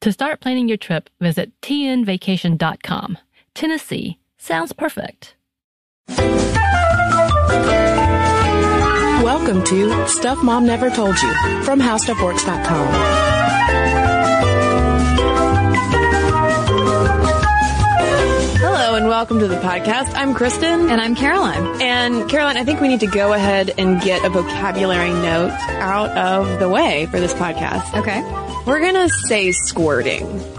[0.00, 3.18] To start planning your trip, visit tnvacation.com.
[3.54, 5.34] Tennessee sounds perfect.
[9.22, 13.29] Welcome to Stuff Mom Never Told You from HowStuffWorks.com.
[19.20, 20.14] welcome to the podcast.
[20.14, 20.88] I'm Kristen.
[20.88, 21.82] And I'm Caroline.
[21.82, 26.08] And Caroline, I think we need to go ahead and get a vocabulary note out
[26.16, 27.98] of the way for this podcast.
[27.98, 28.22] Okay.
[28.66, 30.26] We're gonna say squirting.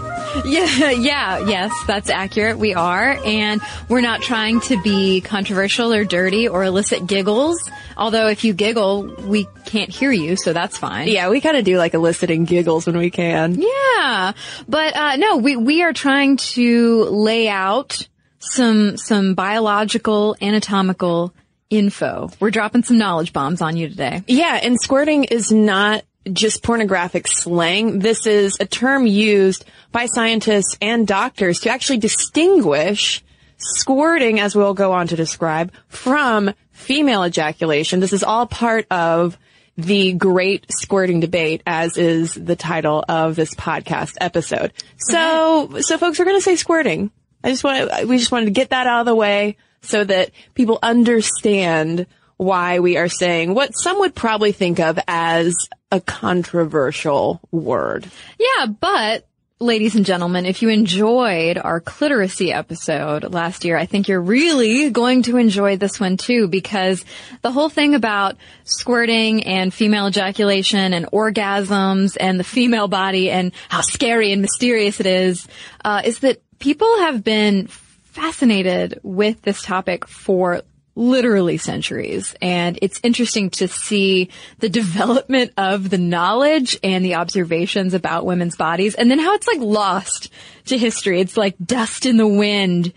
[0.46, 2.56] Yeah, yeah, yes, that's accurate.
[2.56, 3.18] We are.
[3.22, 3.60] And
[3.90, 7.70] we're not trying to be controversial or dirty or elicit giggles.
[7.98, 11.08] Although if you giggle, we can't hear you, so that's fine.
[11.08, 13.60] Yeah, we kind of do like eliciting giggles when we can.
[13.60, 14.32] Yeah.
[14.66, 18.08] But, uh, no, we, we are trying to lay out
[18.42, 21.32] some, some biological, anatomical
[21.70, 22.30] info.
[22.40, 24.22] We're dropping some knowledge bombs on you today.
[24.26, 27.98] Yeah, and squirting is not just pornographic slang.
[27.98, 33.22] This is a term used by scientists and doctors to actually distinguish
[33.56, 38.00] squirting, as we'll go on to describe, from female ejaculation.
[38.00, 39.38] This is all part of
[39.76, 44.72] the great squirting debate, as is the title of this podcast episode.
[44.98, 47.10] So, so folks, we're going to say squirting.
[47.44, 50.30] I just want, we just wanted to get that out of the way so that
[50.54, 55.54] people understand why we are saying what some would probably think of as
[55.90, 58.08] a controversial word.
[58.38, 59.28] Yeah, but
[59.62, 64.90] ladies and gentlemen, if you enjoyed our clitoracy episode last year, I think you're really
[64.90, 67.04] going to enjoy this one too because
[67.42, 73.52] the whole thing about squirting and female ejaculation and orgasms and the female body and
[73.68, 75.46] how scary and mysterious it is,
[75.84, 80.62] uh, is that people have been fascinated with this topic for
[80.94, 82.36] literally centuries.
[82.40, 84.30] And it's interesting to see
[84.60, 89.48] the development of the knowledge and the observations about women's bodies and then how it's
[89.48, 90.30] like lost
[90.66, 91.20] to history.
[91.20, 92.92] It's like dust in the wind.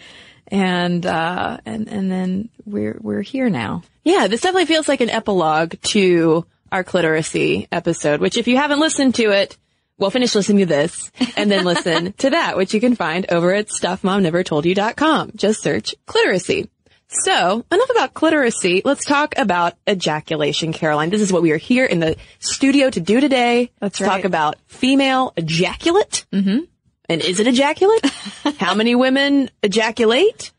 [0.50, 3.82] And, uh, and, and then we're, we're here now.
[4.04, 8.80] Yeah, this definitely feels like an epilogue to our clitoracy episode, which if you haven't
[8.80, 9.58] listened to it,
[9.98, 13.54] well, finish listening to this and then listen to that, which you can find over
[13.54, 15.32] at stuffmomnevertoldyou.com.
[15.36, 16.68] Just search clitoracy.
[17.08, 18.82] So, enough about clitoracy.
[18.84, 21.12] Let's talk about ejaculation, Caroline.
[21.12, 23.72] This is what we are here in the studio to do today.
[23.80, 24.18] That's Let's right.
[24.18, 26.26] talk about female ejaculate.
[26.34, 26.66] Mm-hmm.
[27.08, 28.06] And is it ejaculate?
[28.58, 30.52] How many women ejaculate?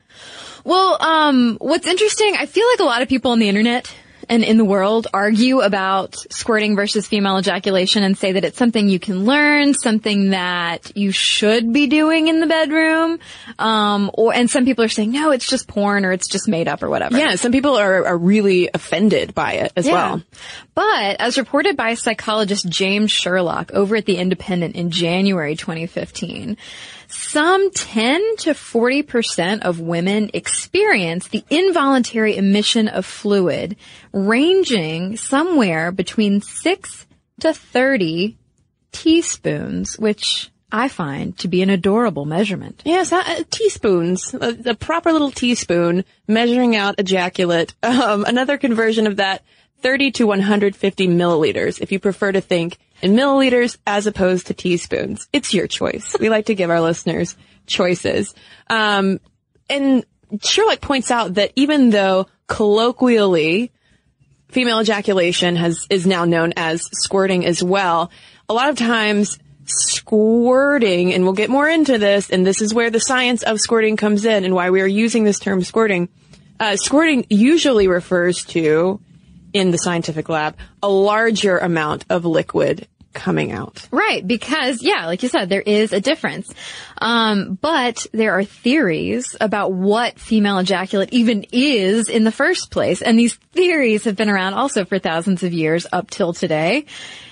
[0.64, 3.92] Well, um, what's interesting, I feel like a lot of people on the internet
[4.28, 8.88] and in the world argue about squirting versus female ejaculation and say that it's something
[8.88, 13.19] you can learn, something that you should be doing in the bedroom.
[13.59, 16.69] Um, or, and some people are saying, no, it's just porn or it's just made
[16.69, 17.16] up or whatever.
[17.16, 20.22] Yeah, some people are, are really offended by it as well.
[20.75, 26.56] But as reported by psychologist James Sherlock over at The Independent in January 2015,
[27.08, 33.76] some 10 to 40% of women experience the involuntary emission of fluid
[34.12, 37.06] ranging somewhere between 6
[37.41, 38.36] to 30
[38.92, 42.82] teaspoons, which I find to be an adorable measurement.
[42.84, 47.74] Yes, uh, teaspoons, a, a proper little teaspoon measuring out ejaculate.
[47.82, 49.42] Um, another conversion of that,
[49.80, 55.28] 30 to 150 milliliters, if you prefer to think in milliliters as opposed to teaspoons.
[55.32, 56.14] It's your choice.
[56.20, 57.36] We like to give our listeners
[57.66, 58.34] choices.
[58.68, 59.18] Um,
[59.70, 60.04] and
[60.42, 63.72] Sherlock points out that even though colloquially
[64.48, 68.10] female ejaculation has is now known as squirting as well,
[68.48, 72.91] a lot of times squirting, and we'll get more into this, and this is where
[72.91, 76.09] the science of squirting comes in and why we are using this term squirting.
[76.59, 79.01] Uh, squirting usually refers to,
[79.53, 83.89] in the scientific lab, a larger amount of liquid coming out.
[83.91, 86.53] Right, because yeah, like you said, there is a difference.
[86.98, 93.03] Um, but there are theories about what female ejaculate even is in the first place,
[93.03, 96.86] and these theories have been around also for thousands of years up till today,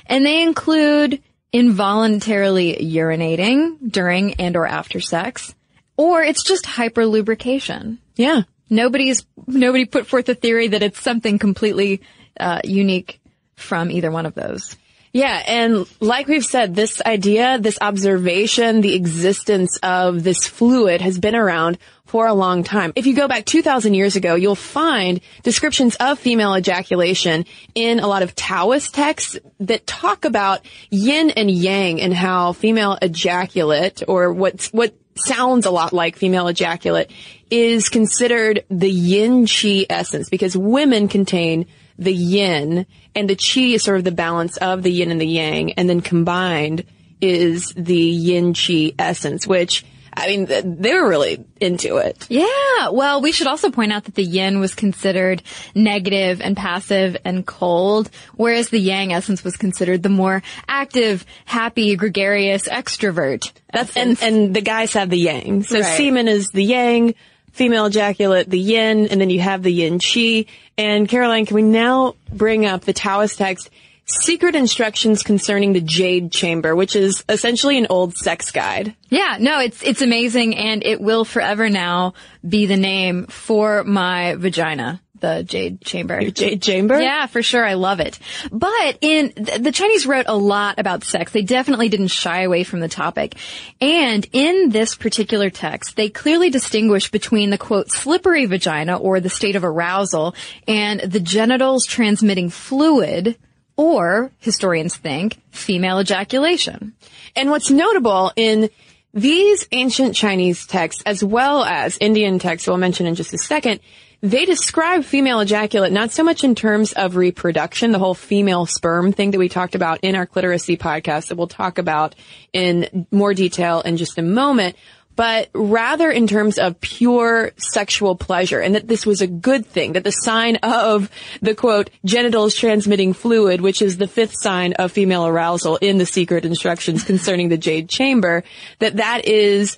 [0.07, 1.23] and they include
[1.55, 5.55] involuntarily urinating during and or after sex,
[5.97, 7.99] or it's just hyperlubrication.
[8.17, 8.43] Yeah.
[8.69, 12.01] Nobody's nobody put forth a theory that it's something completely
[12.41, 13.21] uh, unique
[13.55, 14.77] from either one of those.
[15.13, 21.21] Yeah, and like we've said, this idea, this observation, the existence of this fluid has
[21.21, 22.93] been around for a long time.
[22.97, 28.07] If you go back 2,000 years ago, you'll find descriptions of female ejaculation in a
[28.07, 30.61] lot of Taoist texts that talk about
[30.91, 36.49] yin and yang and how female ejaculate, or what what sounds a lot like female
[36.49, 37.11] ejaculate,
[37.51, 41.67] is considered the yin chi essence because women contain
[41.99, 45.27] the yin and the chi is sort of the balance of the yin and the
[45.27, 46.85] yang and then combined
[47.21, 49.85] is the yin chi essence, which
[50.17, 52.27] I mean, they were really into it.
[52.29, 52.91] Yeah.
[52.91, 55.43] Well, we should also point out that the yin was considered
[55.75, 61.97] negative and passive and cold, whereas the yang essence was considered the more active, happy,
[61.97, 63.51] gregarious extrovert.
[63.73, 65.63] That's, and, and the guys have the yang.
[65.65, 65.97] So Right.
[65.97, 67.15] semen is the yang,
[67.53, 70.47] female ejaculate, the yin, and then you have the yin chi.
[70.79, 73.71] And Caroline, can we now bring up the Taoist text,
[74.07, 78.95] Secret Instructions Concerning the Jade Chamber, which is essentially an old sex guide.
[79.09, 82.13] Yeah, no, it's it's amazing, and it will forever now
[82.47, 86.21] be the name for my vagina, the jade chamber.
[86.31, 87.01] Jade Chamber?
[87.01, 87.65] Yeah, for sure.
[87.65, 88.19] I love it.
[88.53, 91.33] But in the Chinese wrote a lot about sex.
[91.33, 93.37] They definitely didn't shy away from the topic.
[93.81, 99.31] And in this particular text, they clearly distinguish between the quote slippery vagina or the
[99.31, 100.35] state of arousal
[100.69, 103.39] and the genitals transmitting fluid
[103.77, 106.95] or historians think female ejaculation.
[107.37, 108.71] And what's notable in
[109.13, 113.81] these ancient Chinese texts, as well as Indian texts we'll mention in just a second,
[114.25, 119.13] they describe female ejaculate not so much in terms of reproduction, the whole female sperm
[119.13, 122.15] thing that we talked about in our cliteracy podcast that we'll talk about
[122.53, 124.77] in more detail in just a moment,
[125.17, 129.93] but rather in terms of pure sexual pleasure and that this was a good thing,
[129.93, 134.93] that the sign of the quote, genitals transmitting fluid, which is the fifth sign of
[134.93, 138.45] female arousal in the secret instructions concerning the jade chamber,
[138.79, 139.77] that that is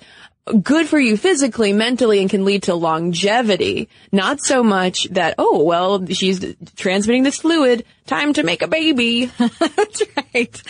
[0.53, 3.89] good for you physically, mentally, and can lead to longevity.
[4.11, 6.43] Not so much that, oh, well, she's
[6.75, 9.25] transmitting this fluid, time to make a baby.
[9.37, 10.61] That's right.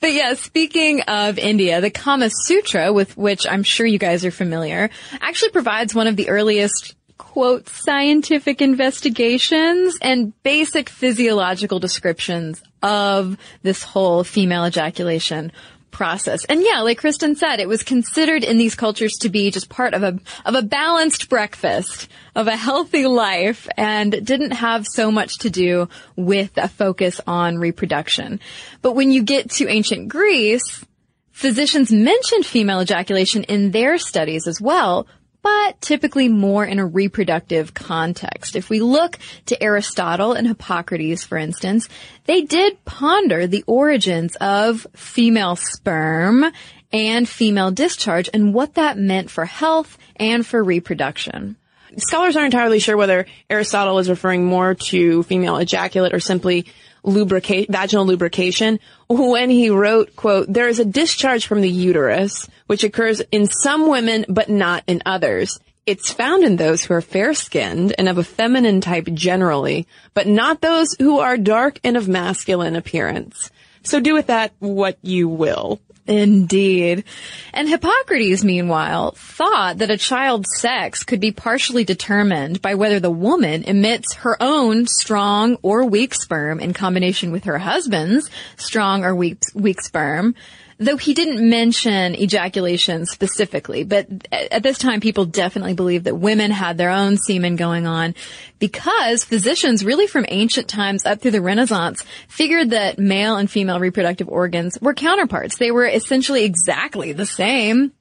[0.00, 4.30] But yeah, speaking of India, the Kama Sutra, with which I'm sure you guys are
[4.30, 4.90] familiar,
[5.20, 13.82] actually provides one of the earliest quote scientific investigations and basic physiological descriptions of this
[13.82, 15.52] whole female ejaculation
[15.90, 16.44] process.
[16.44, 19.94] And yeah, like Kristen said, it was considered in these cultures to be just part
[19.94, 25.38] of a of a balanced breakfast, of a healthy life, and didn't have so much
[25.38, 28.40] to do with a focus on reproduction.
[28.82, 30.84] But when you get to ancient Greece,
[31.32, 35.06] physicians mentioned female ejaculation in their studies as well,
[35.46, 38.56] but typically more in a reproductive context.
[38.56, 41.88] If we look to Aristotle and Hippocrates, for instance,
[42.24, 46.46] they did ponder the origins of female sperm
[46.92, 51.54] and female discharge and what that meant for health and for reproduction.
[51.96, 56.66] Scholars aren't entirely sure whether Aristotle is referring more to female ejaculate or simply
[57.06, 62.84] lubricate, vaginal lubrication when he wrote, quote, there is a discharge from the uterus, which
[62.84, 65.58] occurs in some women, but not in others.
[65.86, 70.26] It's found in those who are fair skinned and of a feminine type generally, but
[70.26, 73.50] not those who are dark and of masculine appearance.
[73.84, 75.80] So do with that what you will.
[76.06, 77.04] Indeed.
[77.52, 83.10] And Hippocrates, meanwhile, thought that a child's sex could be partially determined by whether the
[83.10, 89.14] woman emits her own strong or weak sperm in combination with her husband's strong or
[89.14, 90.34] weak, weak sperm.
[90.78, 96.50] Though he didn't mention ejaculation specifically, but at this time people definitely believed that women
[96.50, 98.14] had their own semen going on
[98.58, 103.80] because physicians really from ancient times up through the Renaissance figured that male and female
[103.80, 105.56] reproductive organs were counterparts.
[105.56, 107.92] They were essentially exactly the same.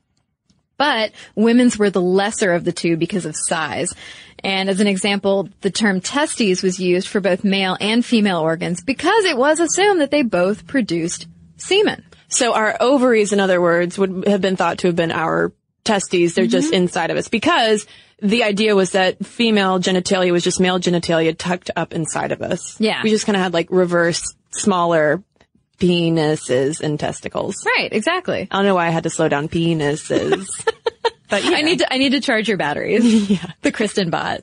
[0.78, 3.96] But women's were the lesser of the two because of size.
[4.44, 8.84] And as an example, the term testes was used for both male and female organs
[8.84, 12.04] because it was assumed that they both produced semen.
[12.30, 15.54] So our ovaries, in other words, would have been thought to have been our
[15.84, 16.34] testes.
[16.36, 16.76] They're just Mm-hmm.
[16.84, 17.86] inside of us because
[18.22, 22.80] the idea was that female genitalia was just male genitalia tucked up inside of us.
[22.80, 23.02] Yeah.
[23.04, 25.22] We just kind of had like reverse, smaller
[25.80, 27.56] penises and testicles.
[27.66, 28.48] Right, exactly.
[28.50, 30.48] I don't know why I had to slow down penises.
[31.30, 31.52] but yeah.
[31.52, 33.30] I need to I need to charge your batteries.
[33.30, 33.38] yeah.
[33.62, 34.42] The Kristen bot.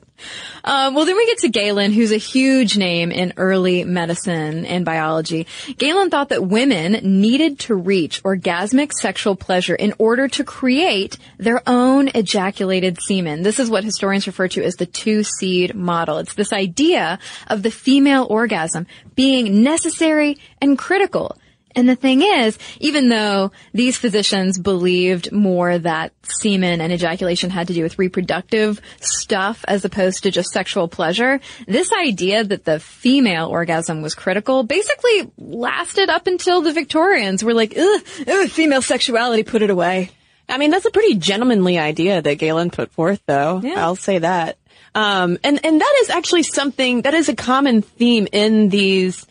[0.65, 4.83] Um, well, then we get to Galen, who's a huge name in early medicine and
[4.83, 5.47] biology.
[5.77, 11.61] Galen thought that women needed to reach orgasmic sexual pleasure in order to create their
[11.67, 13.43] own ejaculated semen.
[13.43, 16.17] This is what historians refer to as the two seed model.
[16.17, 21.37] It's this idea of the female orgasm being necessary and critical.
[21.75, 27.67] And the thing is, even though these physicians believed more that semen and ejaculation had
[27.67, 32.79] to do with reproductive stuff as opposed to just sexual pleasure, this idea that the
[32.79, 38.81] female orgasm was critical basically lasted up until the Victorians were like, ugh, ugh female
[38.81, 40.11] sexuality, put it away.
[40.47, 43.61] I mean, that's a pretty gentlemanly idea that Galen put forth, though.
[43.63, 43.83] Yeah.
[43.83, 44.57] I'll say that.
[44.93, 49.25] Um, and, and that is actually something that is a common theme in these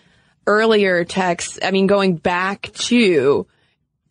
[0.46, 1.58] earlier texts.
[1.62, 3.46] I mean, going back to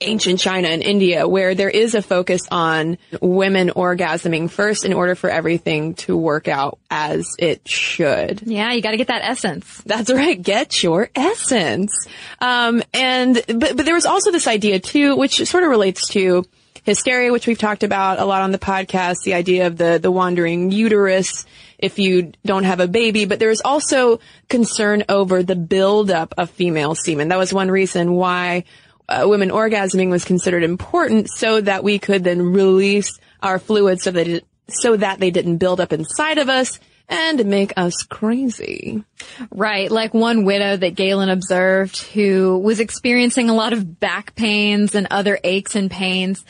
[0.02, 5.16] ancient China and India, where there is a focus on women orgasming first in order
[5.16, 8.42] for everything to work out as it should.
[8.46, 9.82] Yeah, you gotta get that essence.
[9.86, 10.42] That's right.
[10.42, 12.08] Get your essence.
[12.40, 16.46] Um, and, but, but there was also this idea too, which sort of relates to
[16.84, 20.12] hysteria, which we've talked about a lot on the podcast, the idea of the, the
[20.12, 21.46] wandering uterus
[21.82, 24.20] if you don't have a baby, but there's also
[24.50, 27.30] concern over the buildup of female semen.
[27.30, 28.66] That was one reason why
[29.10, 34.12] uh, women orgasming was considered important so that we could then release our fluids so
[34.12, 39.04] that it, so that they didn't build up inside of us and make us crazy.
[39.52, 44.96] Right, like one widow that Galen observed who was experiencing a lot of back pains
[44.96, 46.46] and other aches and pains,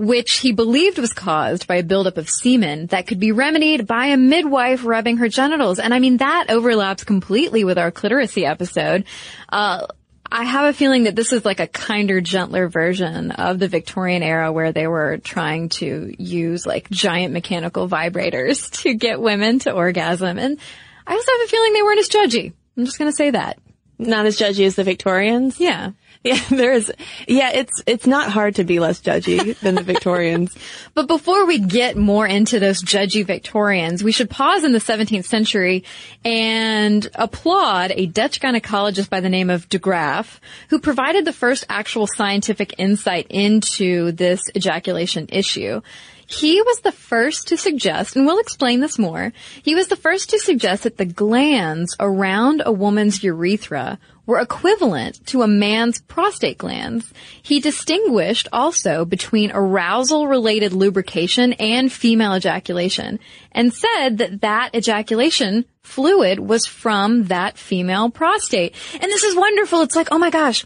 [0.00, 4.06] which he believed was caused by a buildup of semen that could be remedied by
[4.06, 5.78] a midwife rubbing her genitals.
[5.78, 9.04] And I mean, that overlaps completely with our clitoracy episode.
[9.50, 9.86] Uh,
[10.32, 14.22] I have a feeling that this is like a kinder, gentler version of the Victorian
[14.22, 19.72] era where they were trying to use like giant mechanical vibrators to get women to
[19.72, 20.38] orgasm.
[20.38, 20.58] And
[21.06, 22.54] I also have a feeling they weren't as judgy.
[22.74, 23.58] I'm just going to say that.
[23.98, 25.60] Not as judgy as the Victorians.
[25.60, 25.90] Yeah.
[26.24, 26.90] Yeah, there's,
[27.26, 30.54] yeah, it's, it's not hard to be less judgy than the Victorians.
[30.92, 35.24] But before we get more into those judgy Victorians, we should pause in the 17th
[35.24, 35.84] century
[36.22, 41.64] and applaud a Dutch gynecologist by the name of de Graaf, who provided the first
[41.70, 45.80] actual scientific insight into this ejaculation issue.
[46.26, 50.30] He was the first to suggest, and we'll explain this more, he was the first
[50.30, 53.98] to suggest that the glands around a woman's urethra
[54.30, 57.12] were equivalent to a man's prostate glands.
[57.42, 63.18] He distinguished also between arousal related lubrication and female ejaculation
[63.50, 68.76] and said that that ejaculation fluid was from that female prostate.
[68.92, 69.82] And this is wonderful.
[69.82, 70.64] It's like, oh my gosh,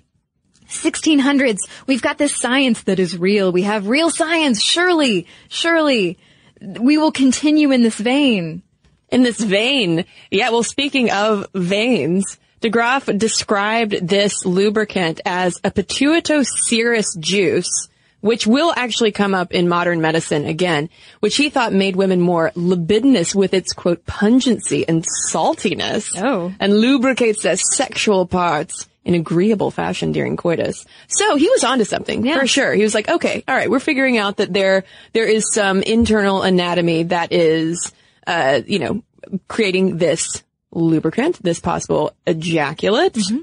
[0.69, 1.61] 1600s.
[1.87, 3.51] We've got this science that is real.
[3.51, 4.63] We have real science.
[4.63, 6.19] Surely, surely
[6.61, 8.63] we will continue in this vein.
[9.09, 15.71] In this vein, yeah, well, speaking of veins, de Graaf described this lubricant as a
[15.71, 17.89] pituitoserous juice,
[18.23, 20.89] which will actually come up in modern medicine again,
[21.21, 26.11] which he thought made women more libidinous with its quote pungency and saltiness.
[26.17, 26.55] Oh.
[26.59, 30.87] And lubricates their sexual parts in agreeable fashion during coitus.
[31.09, 32.39] So he was onto something Yeah.
[32.41, 32.73] for sure.
[32.73, 36.41] He was like, okay, all right, we're figuring out that there there is some internal
[36.41, 37.93] anatomy that is,
[38.27, 39.03] uh, you know,
[39.49, 40.43] creating this
[40.75, 43.15] lubricant, this possible ejaculate.
[43.15, 43.39] Mm-hmm.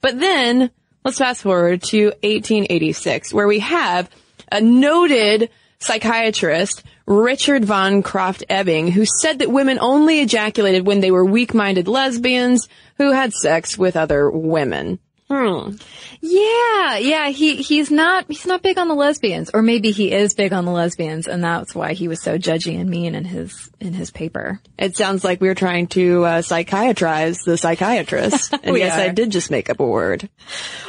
[0.00, 0.70] But then
[1.04, 4.08] let's fast forward to 1886, where we have
[4.52, 11.24] a noted psychiatrist, Richard von Krafft-Ebing, who said that women only ejaculated when they were
[11.24, 14.98] weak-minded lesbians who had sex with other women.
[15.34, 15.76] Hmm.
[16.20, 20.32] Yeah, yeah, he, he's not, he's not big on the lesbians, or maybe he is
[20.32, 23.68] big on the lesbians, and that's why he was so judgy and mean in his,
[23.80, 24.60] in his paper.
[24.78, 28.54] It sounds like we're trying to uh, psychiatrize the psychiatrist.
[28.64, 30.30] And yes, I did just make up a word.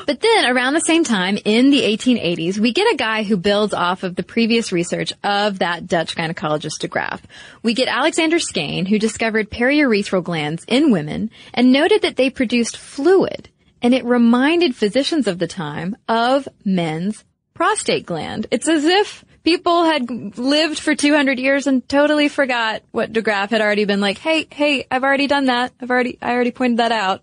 [0.06, 3.74] But then around the same time in the 1880s, we get a guy who builds
[3.74, 7.22] off of the previous research of that Dutch gynecologist de Graaf.
[7.64, 12.78] We get Alexander Skene, who discovered periurethral glands in women and noted that they produced
[12.78, 13.50] fluid.
[13.86, 17.24] And it reminded physicians of the time of men's
[17.54, 18.48] prostate gland.
[18.50, 23.51] It's as if people had lived for 200 years and totally forgot what de Graaf
[23.51, 25.72] had already been like, hey, hey, I've already done that.
[25.80, 27.22] I've already, I already pointed that out.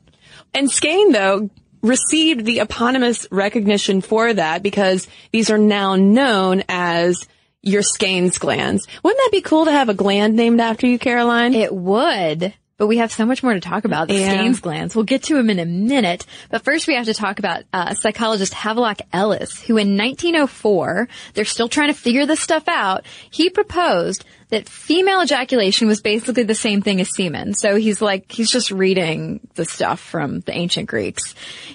[0.54, 1.50] And Skene, though,
[1.82, 7.26] received the eponymous recognition for that because these are now known as
[7.60, 8.86] your Skene's glands.
[9.02, 11.54] Wouldn't that be cool to have a gland named after you, Caroline?
[11.54, 12.54] It would.
[12.78, 14.08] But we have so much more to talk about.
[14.08, 14.32] The Yeah.
[14.32, 14.96] Skene's glands.
[14.96, 16.26] We'll get to them in a minute.
[16.50, 21.44] But first we have to talk about uh, psychologist Havelock Ellis, who in 1904, they're
[21.44, 23.04] still trying to figure this stuff out.
[23.30, 27.54] He proposed that female ejaculation was basically the same thing as semen.
[27.54, 31.34] So he's like, he's just reading the stuff from the ancient Greeks.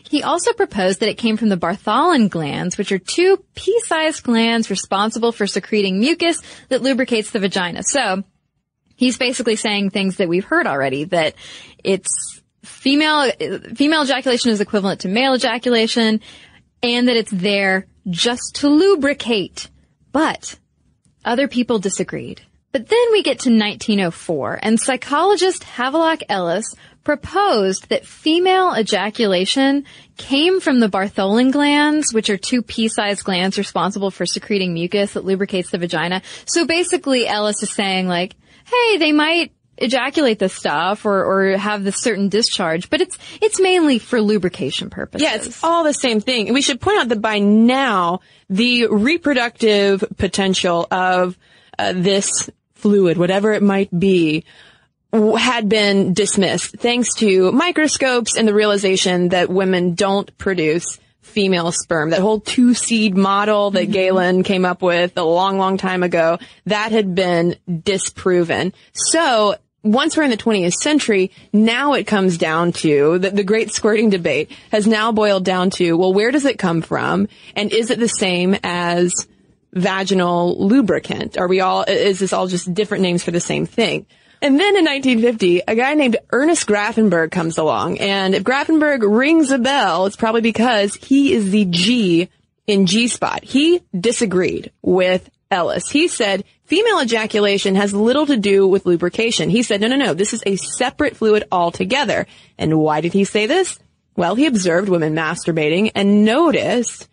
[0.09, 4.69] He also proposed that it came from the Bartholin glands, which are two pea-sized glands
[4.69, 6.39] responsible for secreting mucus
[6.69, 7.81] that lubricates the vagina.
[7.83, 8.23] So,
[8.97, 11.35] he's basically saying things that we've heard already that
[11.83, 13.31] it's female
[13.75, 16.19] female ejaculation is equivalent to male ejaculation
[16.83, 19.69] and that it's there just to lubricate
[20.11, 20.59] but
[21.23, 22.41] other people disagreed
[22.73, 26.75] but then we get to 1904 and psychologist Havelock Ellis
[27.07, 29.85] proposed that female ejaculation
[30.17, 35.23] came from the Bartholin glands, which are two pea-sized glands responsible for secreting mucus that
[35.23, 36.21] lubricates the vagina.
[36.43, 38.35] So basically Ellis is saying like,
[38.67, 43.59] hey, they might ejaculate this stuff or, or have this certain discharge, but it's, it's
[43.59, 45.21] mainly for lubrication purposes.
[45.21, 46.53] Yeah, it's all the same thing.
[46.53, 51.37] We should point out that by now, the reproductive potential of
[51.77, 54.45] uh, this fluid, whatever it might be,
[55.13, 62.11] had been dismissed thanks to microscopes and the realization that women don't produce female sperm.
[62.11, 63.91] That whole two seed model that mm-hmm.
[63.91, 68.73] Galen came up with a long, long time ago, that had been disproven.
[68.93, 73.71] So once we're in the 20th century, now it comes down to the, the great
[73.71, 77.27] squirting debate has now boiled down to, well, where does it come from?
[77.55, 79.13] And is it the same as
[79.73, 81.37] vaginal lubricant?
[81.37, 84.05] Are we all, is this all just different names for the same thing?
[84.41, 87.97] And then in 1950, a guy named Ernest Grafenberg comes along.
[87.99, 92.29] And if Grafenberg rings a bell, it's probably because he is the G
[92.67, 93.43] in G-spot.
[93.43, 95.89] He disagreed with Ellis.
[95.89, 99.49] He said female ejaculation has little to do with lubrication.
[99.49, 102.27] He said, no, no, no, this is a separate fluid altogether.
[102.57, 103.79] And why did he say this?
[104.15, 107.07] Well, he observed women masturbating and noticed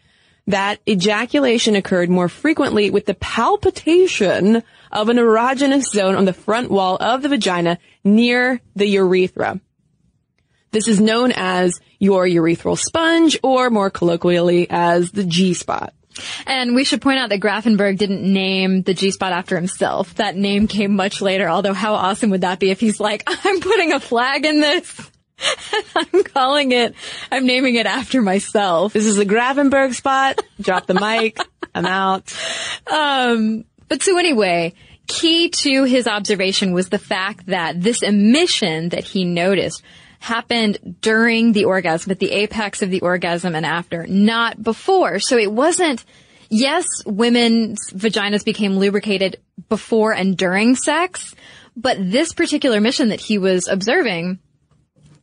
[0.46, 6.70] that ejaculation occurred more frequently with the palpitation of an erogenous zone on the front
[6.70, 9.60] wall of the vagina near the urethra.
[10.70, 15.94] This is known as your urethral sponge or more colloquially as the G-spot.
[16.46, 20.14] And we should point out that Grafenberg didn't name the G-spot after himself.
[20.16, 23.60] That name came much later, although how awesome would that be if he's like, I'm
[23.60, 25.10] putting a flag in this.
[25.96, 26.94] I'm calling it,
[27.30, 28.92] I'm naming it after myself.
[28.92, 30.40] This is the Grafenberg spot.
[30.60, 31.38] Drop the mic.
[31.74, 32.32] I'm out.
[32.90, 34.74] Um, but so anyway,
[35.06, 39.82] key to his observation was the fact that this emission that he noticed
[40.20, 45.18] happened during the orgasm, at the apex of the orgasm and after, not before.
[45.18, 46.02] So it wasn't,
[46.48, 49.36] yes, women's vaginas became lubricated
[49.68, 51.34] before and during sex,
[51.76, 54.38] but this particular mission that he was observing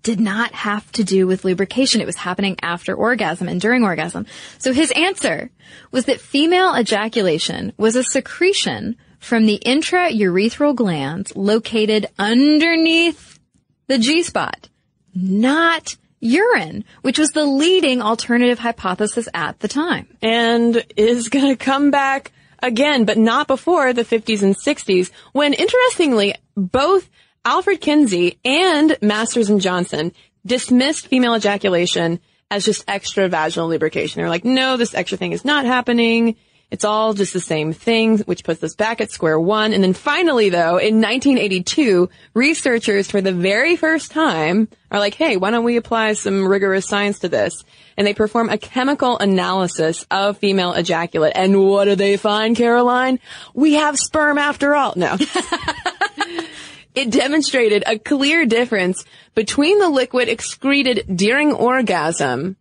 [0.04, 2.02] did not have to do with lubrication.
[2.02, 4.26] It was happening after orgasm and during orgasm.
[4.58, 5.52] So his answer
[5.92, 13.40] was that female ejaculation was a secretion from the intraurethral glands located underneath
[13.88, 14.70] the G-spot,
[15.14, 20.08] not urine, which was the leading alternative hypothesis at the time.
[20.22, 22.32] and is going to come back
[22.64, 27.10] again, but not before the 50s and 60s, when interestingly, both
[27.44, 30.12] Alfred Kinsey and Masters and Johnson
[30.46, 32.20] dismissed female ejaculation
[32.52, 34.22] as just extra vaginal lubrication.
[34.22, 36.36] They're like, no, this extra thing is not happening.
[36.70, 39.74] It's all just the same thing, which puts us back at square one.
[39.74, 45.36] And then finally, though, in 1982, researchers for the very first time are like, hey,
[45.36, 47.64] why don't we apply some rigorous science to this?
[47.98, 51.34] And they perform a chemical analysis of female ejaculate.
[51.36, 53.20] And what do they find, Caroline?
[53.54, 54.94] We have sperm after all.
[54.96, 55.18] No.
[56.96, 62.58] it demonstrated a clear difference between the liquid excreted during orgasm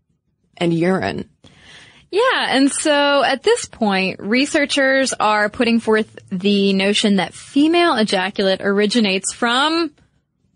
[0.57, 1.29] and urine.
[2.11, 8.61] Yeah, and so at this point, researchers are putting forth the notion that female ejaculate
[8.61, 9.93] originates from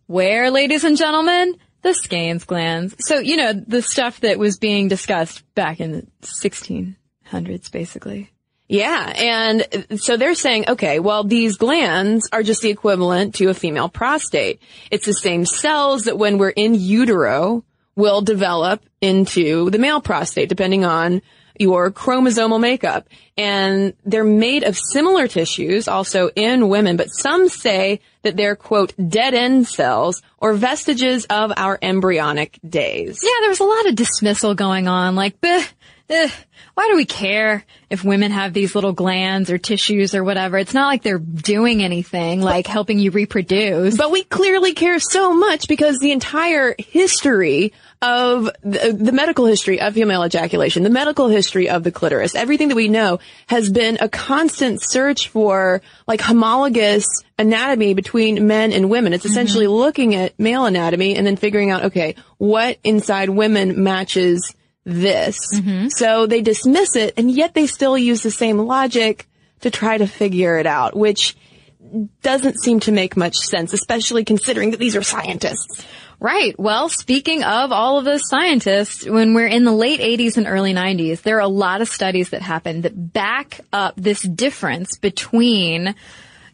[0.06, 1.54] where, ladies and gentlemen?
[1.82, 2.96] The Skene's glands.
[3.00, 8.30] So, you know, the stuff that was being discussed back in the 1600s, basically.
[8.66, 13.54] Yeah, and so they're saying, okay, well, these glands are just the equivalent to a
[13.54, 14.60] female prostate.
[14.90, 17.62] It's the same cells that when we're in utero
[17.94, 21.20] will develop into the male prostate, depending on
[21.58, 23.06] your chromosomal makeup.
[23.36, 28.94] And they're made of similar tissues also in women, but some say that they're quote
[29.08, 33.20] dead end cells or vestiges of our embryonic days.
[33.22, 35.68] Yeah, there was a lot of dismissal going on, like, Bleh,
[36.08, 36.30] eh,
[36.74, 40.58] why do we care if women have these little glands or tissues or whatever?
[40.58, 43.96] It's not like they're doing anything like helping you reproduce.
[43.96, 49.80] But we clearly care so much because the entire history of the, the, medical history
[49.80, 53.96] of female ejaculation, the medical history of the clitoris, everything that we know has been
[54.00, 57.06] a constant search for like homologous
[57.38, 59.12] anatomy between men and women.
[59.12, 59.74] It's essentially mm-hmm.
[59.74, 65.38] looking at male anatomy and then figuring out, okay, what inside women matches this.
[65.54, 65.88] Mm-hmm.
[65.88, 69.26] So they dismiss it and yet they still use the same logic
[69.60, 71.36] to try to figure it out, which
[72.22, 75.84] doesn't seem to make much sense, especially considering that these are scientists.
[76.20, 76.58] Right.
[76.58, 80.72] Well, speaking of all of those scientists, when we're in the late 80s and early
[80.72, 85.94] 90s, there are a lot of studies that happen that back up this difference between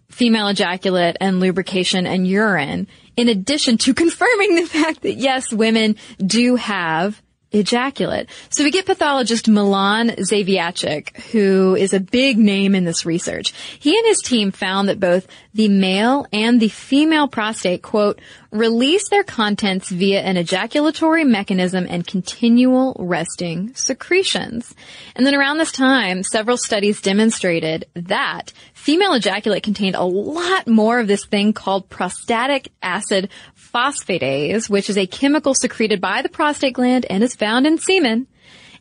[0.09, 5.97] female ejaculate and lubrication and urine, in addition to confirming the fact that yes, women
[6.19, 7.21] do have
[7.53, 8.29] ejaculate.
[8.51, 13.53] So we get pathologist Milan Zaviačič, who is a big name in this research.
[13.79, 18.21] He and his team found that both the male and the female prostate, quote,
[18.53, 24.75] release their contents via an ejaculatory mechanism and continual resting secretions.
[25.17, 31.01] And then around this time, several studies demonstrated that female ejaculate contained a lot more
[31.01, 33.29] of this thing called prostatic acid
[33.73, 38.27] phosphatase, which is a chemical secreted by the prostate gland and is found in semen,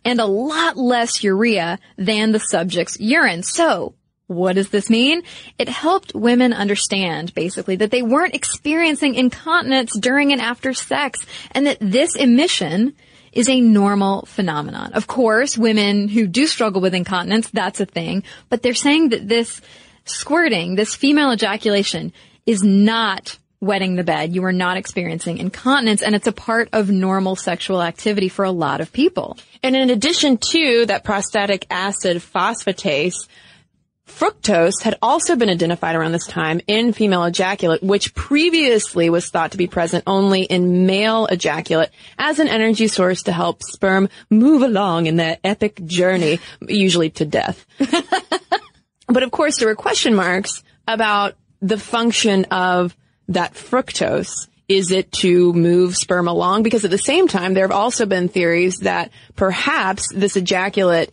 [0.05, 3.43] and a lot less urea than the subject's urine.
[3.43, 3.95] So,
[4.27, 5.23] what does this mean?
[5.57, 11.65] It helped women understand, basically, that they weren't experiencing incontinence during and after sex, and
[11.65, 12.93] that this emission
[13.31, 14.93] is a normal phenomenon.
[14.93, 19.27] Of course, women who do struggle with incontinence, that's a thing, but they're saying that
[19.27, 19.61] this
[20.05, 22.13] squirting, this female ejaculation,
[22.45, 24.33] is not wetting the bed.
[24.33, 28.51] You are not experiencing incontinence and it's a part of normal sexual activity for a
[28.51, 29.37] lot of people.
[29.61, 33.27] And in addition to that prostatic acid phosphatase,
[34.09, 39.51] fructose had also been identified around this time in female ejaculate, which previously was thought
[39.51, 44.61] to be present only in male ejaculate as an energy source to help sperm move
[44.61, 47.65] along in that epic journey, usually to death.
[49.07, 52.95] but of course, there were question marks about the function of
[53.29, 54.47] that fructose?
[54.67, 56.61] Is it to move sperm along?
[56.61, 61.11] Because at the same time, there have also been theories that perhaps this ejaculate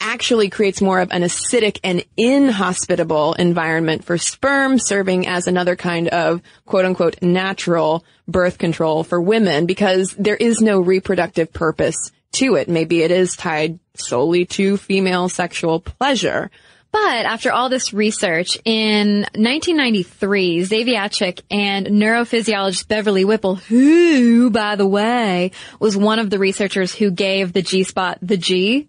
[0.00, 6.08] actually creates more of an acidic and inhospitable environment for sperm serving as another kind
[6.08, 12.56] of quote unquote natural birth control for women because there is no reproductive purpose to
[12.56, 12.68] it.
[12.68, 16.50] Maybe it is tied solely to female sexual pleasure.
[16.94, 24.86] But after all this research, in 1993, Zaviačič and neurophysiologist Beverly Whipple, who, by the
[24.86, 28.88] way, was one of the researchers who gave the G-spot the G,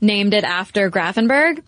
[0.00, 1.62] named it after Grafenberg,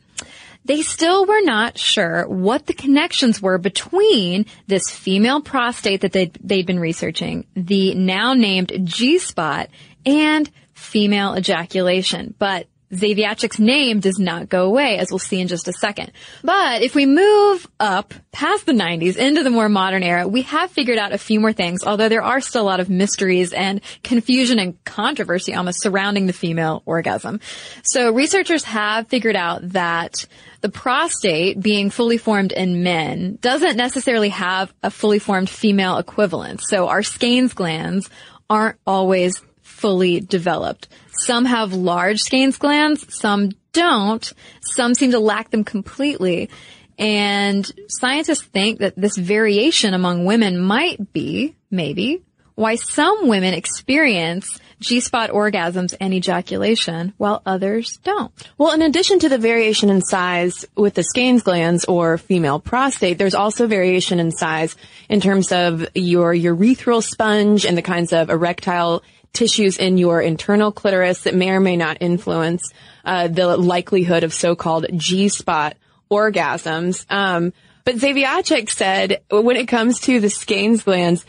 [0.65, 6.33] they still were not sure what the connections were between this female prostate that they'd,
[6.43, 9.69] they'd been researching, the now named G-spot,
[10.07, 12.35] and female ejaculation.
[12.39, 16.13] But Zaviačič's name does not go away, as we'll see in just a second.
[16.43, 20.71] But if we move up past the 90s into the more modern era, we have
[20.71, 23.81] figured out a few more things, although there are still a lot of mysteries and
[24.03, 27.41] confusion and controversy almost surrounding the female orgasm.
[27.83, 30.27] So researchers have figured out that
[30.61, 36.63] the prostate being fully formed in men doesn't necessarily have a fully formed female equivalent.
[36.63, 38.09] So our Skene's glands
[38.49, 39.43] aren't always
[39.85, 40.89] fully developed.
[41.27, 44.33] Some have large Skene's glands, some don't.
[44.63, 46.49] Some seem to lack them completely.
[46.99, 52.23] And scientists think that this variation among women might be, maybe,
[52.55, 58.33] why some women experience G-spot orgasms and ejaculation while others don't.
[58.57, 63.19] Well, in addition to the variation in size with the Skene's glands or female prostate,
[63.19, 64.77] there's also variation in size
[65.11, 69.03] in terms of your urethral sponge and the kinds of erectile
[69.35, 72.73] tissues in your internal clitoris that may or may not influence
[73.05, 75.77] uh, the likelihood of so-called G-spot
[76.11, 77.05] orgasms.
[77.11, 77.53] Um,
[77.85, 81.27] but Zaviačič said when it comes to the Skene's glands,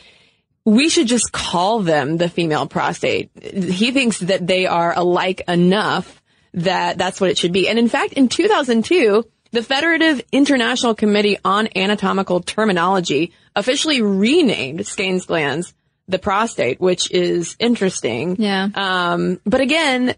[0.64, 3.30] we should just call them the female prostate.
[3.42, 6.22] He thinks that they are alike enough
[6.56, 7.68] that that's what it should be.
[7.68, 15.26] And in fact, in 2002, the Federative International Committee on Anatomical Terminology officially renamed Skene's
[15.26, 15.74] glands
[16.08, 18.36] the prostate, which is interesting.
[18.38, 18.68] Yeah.
[18.74, 20.16] Um, but again,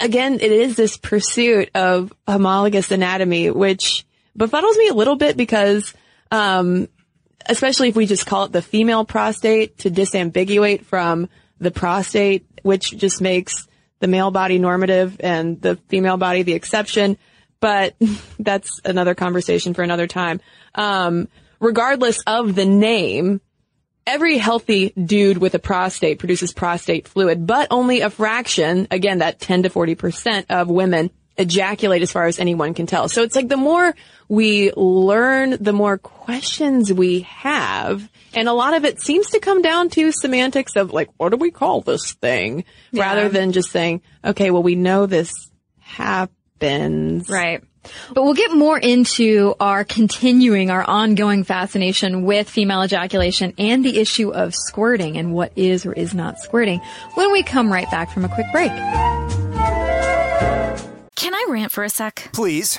[0.00, 4.06] again, it is this pursuit of homologous anatomy, which
[4.38, 5.94] befuddles me a little bit because,
[6.30, 6.88] um,
[7.46, 12.96] especially if we just call it the female prostate to disambiguate from the prostate, which
[12.96, 13.68] just makes
[14.00, 17.18] the male body normative and the female body the exception.
[17.60, 17.94] But
[18.38, 20.40] that's another conversation for another time.
[20.74, 21.28] Um,
[21.60, 23.40] regardless of the name,
[24.06, 29.40] every healthy dude with a prostate produces prostate fluid, but only a fraction, again, that
[29.40, 33.08] 10 to 40% of women ejaculate as far as anyone can tell.
[33.08, 33.94] So it's like the more
[34.28, 38.08] we learn, the more questions we have.
[38.34, 41.36] And a lot of it seems to come down to semantics of like, what do
[41.36, 42.64] we call this thing?
[42.92, 43.02] Yeah.
[43.02, 45.32] Rather than just saying, okay, well, we know this
[45.78, 47.28] happens.
[47.28, 47.62] Right.
[48.12, 53.98] But we'll get more into our continuing, our ongoing fascination with female ejaculation and the
[53.98, 56.80] issue of squirting and what is or is not squirting
[57.14, 58.70] when we come right back from a quick break.
[61.14, 62.30] Can I rant for a sec?
[62.32, 62.78] Please.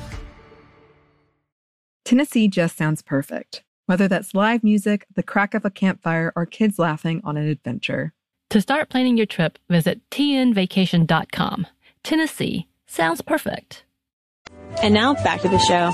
[2.03, 6.79] Tennessee just sounds perfect, whether that's live music, the crack of a campfire, or kids
[6.79, 8.13] laughing on an adventure.
[8.49, 11.67] To start planning your trip, visit tnvacation.com.
[12.03, 13.85] Tennessee sounds perfect.
[14.81, 15.91] And now back to the show.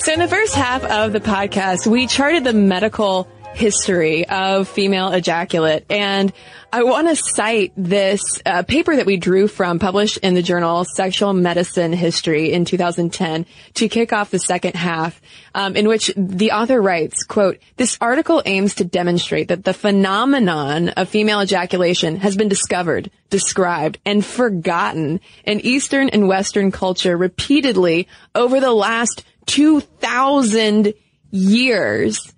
[0.00, 5.12] So in the first half of the podcast, we charted the medical history of female
[5.12, 5.84] ejaculate.
[5.90, 6.32] And
[6.72, 10.84] I want to cite this uh, paper that we drew from published in the journal
[10.84, 15.20] Sexual Medicine History in 2010 to kick off the second half,
[15.54, 20.90] um, in which the author writes, quote, this article aims to demonstrate that the phenomenon
[20.90, 28.06] of female ejaculation has been discovered, described, and forgotten in Eastern and Western culture repeatedly
[28.34, 30.94] over the last 2,000
[31.32, 32.32] years.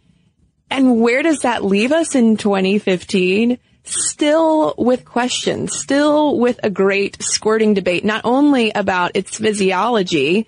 [0.72, 3.58] And where does that leave us in 2015?
[3.84, 10.46] Still with questions, still with a great squirting debate, not only about its physiology,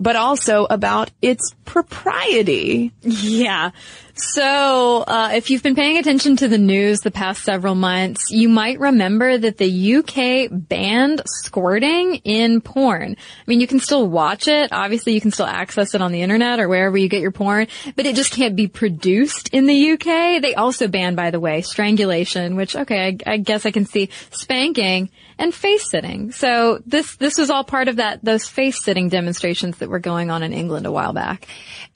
[0.00, 2.92] but also about its propriety.
[3.02, 3.70] Yeah.
[4.16, 8.48] So, uh, if you've been paying attention to the news the past several months, you
[8.48, 13.16] might remember that the UK banned squirting in porn.
[13.16, 14.72] I mean, you can still watch it.
[14.72, 17.66] Obviously, you can still access it on the internet or wherever you get your porn,
[17.96, 20.40] but it just can't be produced in the UK.
[20.40, 24.10] They also banned, by the way, strangulation, which, okay, I, I guess I can see
[24.30, 26.32] spanking and face sitting.
[26.32, 30.30] So this, this was all part of that, those face sitting demonstrations that were going
[30.30, 31.46] on in England a while back.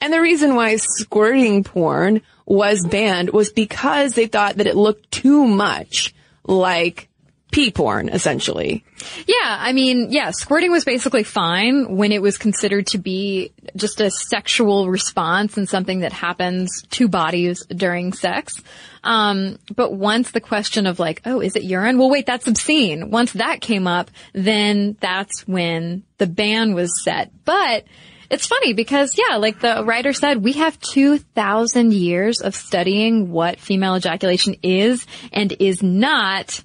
[0.01, 5.11] And the reason why squirting porn was banned was because they thought that it looked
[5.11, 6.13] too much
[6.45, 7.08] like
[7.51, 8.83] pee porn, essentially.
[9.25, 14.01] Yeah, I mean, yeah, squirting was basically fine when it was considered to be just
[14.01, 18.61] a sexual response and something that happens to bodies during sex.
[19.03, 21.97] Um, but once the question of like, oh, is it urine?
[21.97, 23.09] Well, wait, that's obscene.
[23.09, 27.31] Once that came up, then that's when the ban was set.
[27.45, 27.85] But
[28.29, 33.59] it's funny because, yeah, like the writer said, we have 2,000 years of studying what
[33.59, 36.63] female ejaculation is and is not,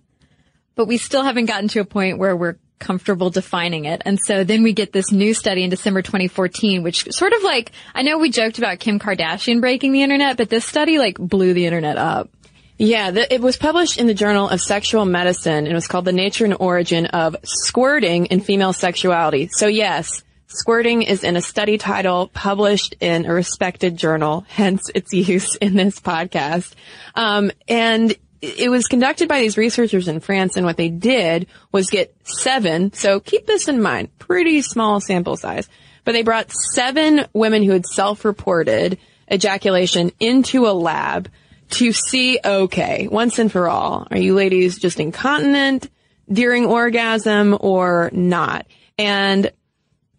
[0.74, 4.02] but we still haven't gotten to a point where we're comfortable defining it.
[4.04, 7.72] And so then we get this new study in December 2014, which sort of like,
[7.94, 11.54] I know we joked about Kim Kardashian breaking the internet, but this study like blew
[11.54, 12.30] the internet up.
[12.76, 15.58] Yeah, the, it was published in the Journal of Sexual Medicine.
[15.58, 19.48] And it was called The Nature and Origin of Squirting in Female Sexuality.
[19.52, 25.12] So yes, squirting is in a study title published in a respected journal, hence its
[25.12, 26.74] use in this podcast.
[27.14, 31.90] Um, and it was conducted by these researchers in France, and what they did was
[31.90, 32.92] get seven.
[32.92, 34.18] So keep this in mind.
[34.18, 35.68] Pretty small sample size,
[36.04, 38.98] but they brought seven women who had self-reported
[39.32, 41.30] ejaculation into a lab
[41.70, 45.88] to see, okay, once and for all, are you ladies just incontinent
[46.30, 48.66] during orgasm or not?
[48.98, 49.50] And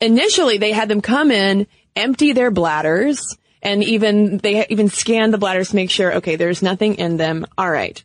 [0.01, 5.37] initially they had them come in, empty their bladders, and even, they even scanned the
[5.37, 7.45] bladders to make sure, okay, there's nothing in them.
[7.57, 8.03] All right.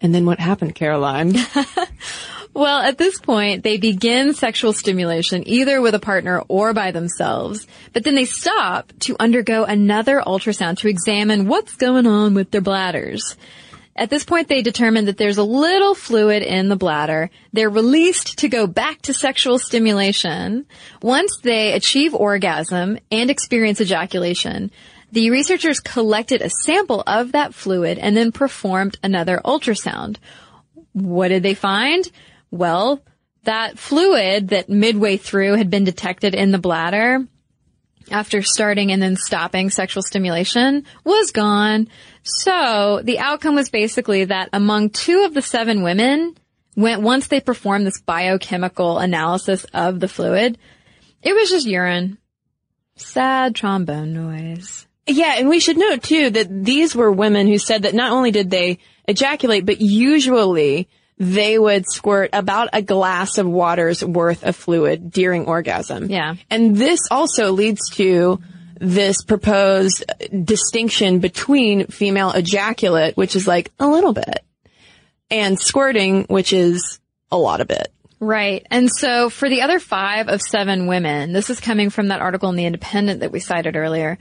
[0.00, 1.34] And then what happened, Caroline?
[2.58, 7.68] Well, at this point, they begin sexual stimulation either with a partner or by themselves,
[7.92, 12.60] but then they stop to undergo another ultrasound to examine what's going on with their
[12.60, 13.36] bladders.
[13.94, 17.30] At this point, they determine that there's a little fluid in the bladder.
[17.52, 20.66] They're released to go back to sexual stimulation.
[21.00, 24.72] Once they achieve orgasm and experience ejaculation,
[25.12, 30.16] the researchers collected a sample of that fluid and then performed another ultrasound.
[30.92, 32.10] What did they find?
[32.50, 33.02] Well,
[33.44, 37.26] that fluid that midway through had been detected in the bladder
[38.10, 41.88] after starting and then stopping sexual stimulation was gone.
[42.22, 46.36] So the outcome was basically that among two of the seven women,
[46.76, 50.58] went once they performed this biochemical analysis of the fluid,
[51.22, 52.18] it was just urine.
[52.96, 54.87] Sad trombone noise.
[55.08, 58.30] Yeah, and we should note too that these were women who said that not only
[58.30, 64.54] did they ejaculate, but usually they would squirt about a glass of water's worth of
[64.54, 66.10] fluid during orgasm.
[66.10, 66.34] Yeah.
[66.50, 68.40] And this also leads to
[68.80, 74.44] this proposed uh, distinction between female ejaculate, which is like a little bit,
[75.30, 77.00] and squirting, which is
[77.32, 77.92] a lot of it.
[78.20, 78.66] Right.
[78.70, 82.50] And so for the other five of seven women, this is coming from that article
[82.50, 84.18] in The Independent that we cited earlier.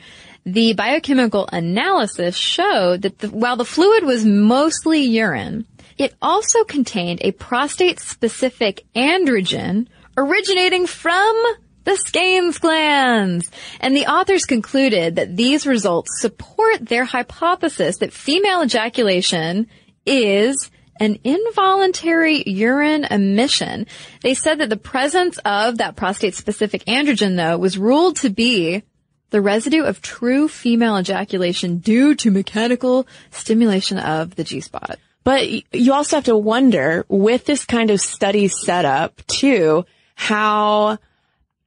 [0.48, 7.20] The biochemical analysis showed that the, while the fluid was mostly urine, it also contained
[7.22, 11.36] a prostate specific androgen originating from
[11.84, 13.52] the Skene's glands.
[13.82, 19.68] And the authors concluded that these results support their hypothesis that female ejaculation
[20.06, 23.86] is an involuntary urine emission.
[24.24, 28.84] They said that the presence of that prostate specific androgen though was ruled to be
[29.30, 34.98] the residue of true female ejaculation due to mechanical stimulation of the G-spot.
[35.24, 39.86] But you also have to wonder with this kind of study setup too,
[40.16, 41.00] how,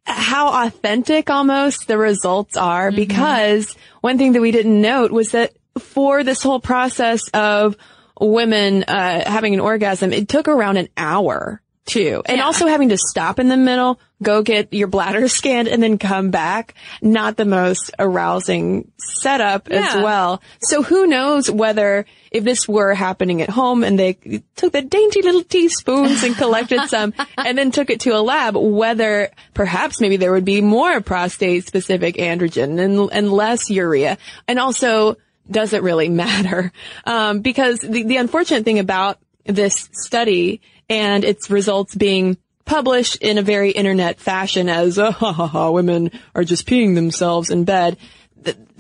[0.05, 2.97] how authentic almost the results are mm-hmm.
[2.97, 7.77] because one thing that we didn't note was that for this whole process of
[8.19, 12.23] women, uh, having an orgasm, it took around an hour too.
[12.27, 12.45] And yeah.
[12.45, 16.31] also having to stop in the middle, go get your bladder scanned and then come
[16.31, 16.75] back.
[17.03, 19.79] Not the most arousing setup yeah.
[19.79, 20.41] as well.
[20.61, 25.23] So who knows whether if this were happening at home and they took the dainty
[25.23, 30.17] little teaspoons and collected some and then took it to a lab, whether perhaps maybe
[30.17, 34.17] there would be more prostate specific androgen and, and less urea.
[34.47, 35.17] And also,
[35.51, 36.73] does it really matter?
[37.05, 43.39] Um, because the, the unfortunate thing about this study and its results being published in
[43.39, 47.65] a very internet fashion as, oh, ha, ha, ha, women are just peeing themselves in
[47.65, 47.97] bed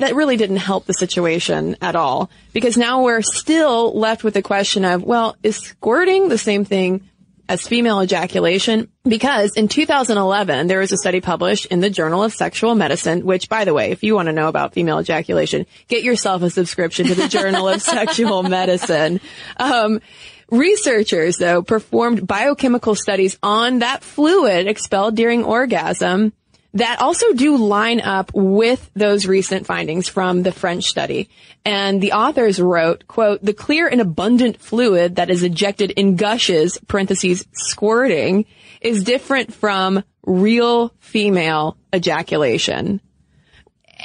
[0.01, 4.43] that really didn't help the situation at all because now we're still left with the
[4.43, 7.07] question of, well, is squirting the same thing
[7.49, 8.89] as female ejaculation?
[9.05, 13.49] Because in 2011, there was a study published in the Journal of Sexual Medicine, which
[13.49, 17.07] by the way, if you want to know about female ejaculation, get yourself a subscription
[17.09, 19.21] to the Journal of Sexual Medicine.
[19.59, 20.01] Um,
[20.51, 26.33] researchers though performed biochemical studies on that fluid expelled during orgasm
[26.75, 31.29] that also do line up with those recent findings from the French study.
[31.65, 36.79] And the authors wrote, quote, the clear and abundant fluid that is ejected in gushes,
[36.87, 38.47] parentheses, squirting,
[38.81, 43.01] is different from real female ejaculation.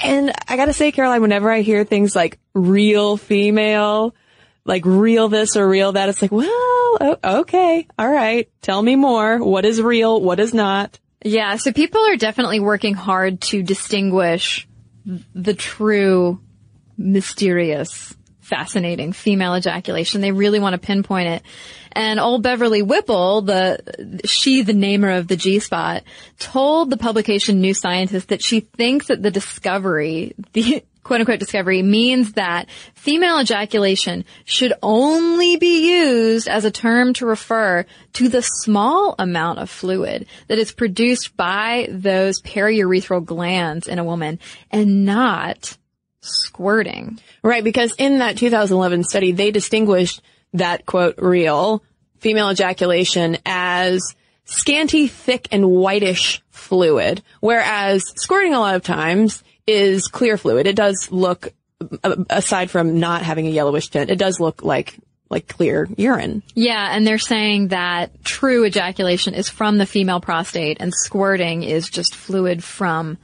[0.01, 4.15] And I gotta say, Caroline, whenever I hear things like real female,
[4.65, 9.37] like real this or real that, it's like, well, okay, all right, tell me more.
[9.43, 10.19] What is real?
[10.19, 10.99] What is not?
[11.23, 14.67] Yeah, so people are definitely working hard to distinguish
[15.33, 16.39] the true
[16.97, 18.15] mysterious
[18.45, 19.11] fascinating.
[19.11, 20.21] Female ejaculation.
[20.21, 21.43] They really want to pinpoint it.
[21.91, 26.03] And old Beverly Whipple, the, she, the namer of the G-spot,
[26.37, 31.83] told the publication New Scientist that she thinks that the discovery, the quote unquote discovery
[31.83, 38.41] means that female ejaculation should only be used as a term to refer to the
[38.41, 44.39] small amount of fluid that is produced by those periurethral glands in a woman
[44.71, 45.77] and not
[46.21, 47.19] squirting.
[47.43, 51.83] Right, because in that 2011 study, they distinguished that quote real
[52.17, 54.01] female ejaculation as
[54.45, 60.67] scanty, thick, and whitish fluid, whereas squirting a lot of times is clear fluid.
[60.67, 61.53] It does look,
[62.29, 64.97] aside from not having a yellowish tint, it does look like
[65.29, 66.43] like clear urine.
[66.53, 71.89] Yeah, and they're saying that true ejaculation is from the female prostate and squirting is
[71.89, 73.17] just fluid from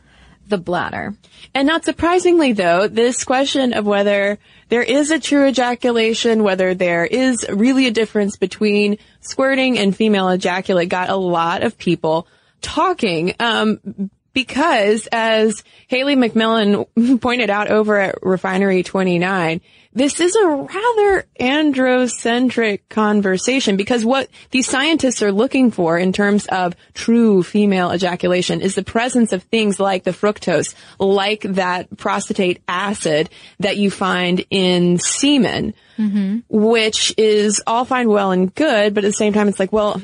[0.48, 1.16] the bladder.
[1.54, 4.40] And not surprisingly though, this question of whether
[4.70, 10.30] there is a true ejaculation, whether there is really a difference between squirting and female
[10.30, 12.28] ejaculate got a lot of people
[12.62, 13.36] talking.
[13.40, 19.62] Um, because as Hayley MacMillen pointed out over at Refinery 29,
[19.94, 26.46] this is a rather androcentric conversation because what these scientists are looking for in terms
[26.46, 32.62] of true female ejaculation is the presence of things like the fructose, like that prostatic
[32.70, 33.30] acid
[33.60, 36.40] that you find in semen, mm-hmm.
[36.48, 40.02] which is all fine, well, and good, but at the same time, it's like, well,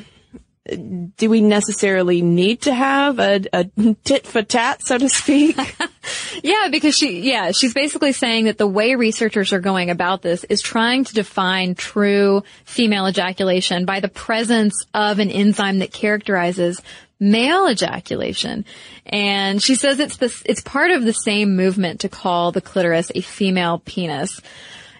[0.67, 5.57] do we necessarily need to have a, a tit for tat, so to speak?
[6.43, 10.43] yeah, because she, yeah, she's basically saying that the way researchers are going about this
[10.45, 16.81] is trying to define true female ejaculation by the presence of an enzyme that characterizes
[17.19, 18.65] male ejaculation.
[19.05, 23.11] And she says it's this, it's part of the same movement to call the clitoris
[23.15, 24.41] a female penis.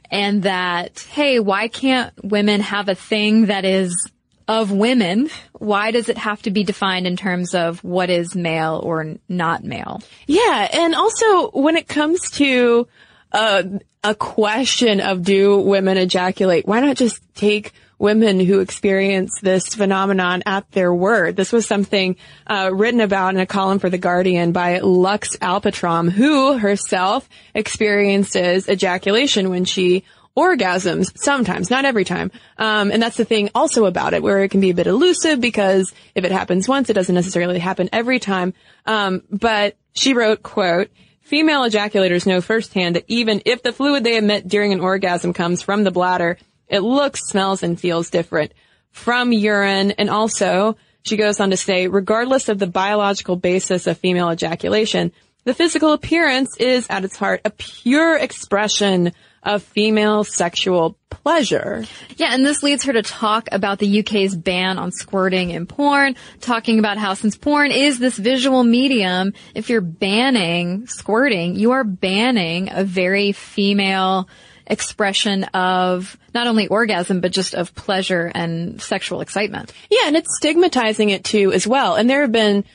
[0.09, 4.09] And that, hey, why can't women have a thing that is
[4.47, 8.79] of women, why does it have to be defined in terms of what is male
[8.83, 10.01] or not male?
[10.25, 12.87] Yeah, and also when it comes to
[13.31, 13.63] uh,
[14.03, 20.43] a question of do women ejaculate, why not just take women who experience this phenomenon
[20.45, 21.35] at their word.
[21.35, 26.11] This was something uh, written about in a column for The Guardian by Lux Alptraum,
[26.11, 30.03] who herself experiences ejaculation when she
[30.37, 32.31] orgasms sometimes, not every time.
[32.57, 35.41] Um, and that's the thing also about it, where it can be a bit elusive
[35.41, 38.53] because if it happens once, it doesn't necessarily happen every time.
[38.85, 40.89] Um, but she wrote, quote,
[41.21, 45.61] female ejaculators know firsthand that even if the fluid they emit during an orgasm comes
[45.61, 48.53] from the bladder, it looks, smells, and feels different
[48.91, 49.91] from urine.
[49.91, 55.11] And also, she goes on to say, regardless of the biological basis of female ejaculation,
[55.45, 59.13] the physical appearance is at its heart a pure expression
[59.47, 61.85] of female sexual pleasure.
[62.17, 66.15] Yeah, and this leads her to talk about the UK's ban on squirting in porn,
[66.41, 71.85] talking about how since porn is this visual medium, if you're banning squirting, you are
[71.85, 74.27] banning a very female
[74.67, 79.71] expression of not only orgasm, but just of pleasure and sexual excitement.
[79.89, 81.95] Yeah, and it's stigmatizing it too as well.
[81.95, 82.65] And there have been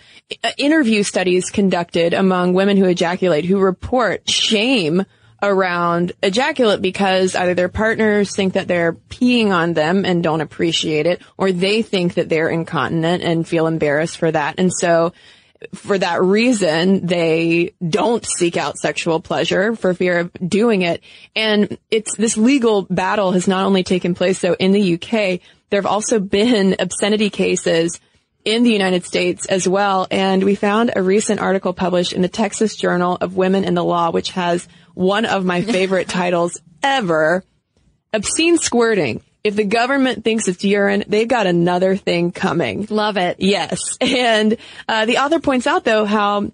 [0.43, 5.05] uh, interview studies conducted among women who ejaculate who report shame
[5.43, 11.07] around ejaculate because either their partners think that they're peeing on them and don't appreciate
[11.07, 14.55] it, or they think that they're incontinent and feel embarrassed for that.
[14.59, 15.13] And so
[15.75, 21.03] for that reason, they don't seek out sexual pleasure for fear of doing it.
[21.35, 25.41] And it's this legal battle has not only taken place though in the UK,
[25.71, 28.01] there have also been obscenity cases
[28.45, 30.07] in the United States as well.
[30.11, 33.85] And we found a recent article published in the Texas Journal of Women in the
[33.85, 37.45] Law, which has one of my favorite titles ever.
[38.13, 39.23] Obscene squirting.
[39.45, 42.87] If the government thinks it's urine, they've got another thing coming.
[42.91, 43.37] Love it.
[43.41, 43.81] Yes.
[44.01, 44.57] And
[44.89, 46.53] uh, the author points out, though, how